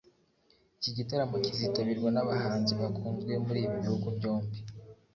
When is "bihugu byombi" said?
3.83-4.57